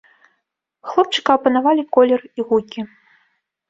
[0.93, 2.79] Хлопчыка апанавалі колеры і гукі.